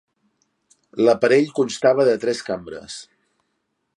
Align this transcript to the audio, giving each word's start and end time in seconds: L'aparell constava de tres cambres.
L'aparell 1.07 1.51
constava 1.59 2.07
de 2.09 2.17
tres 2.25 2.43
cambres. 2.49 2.99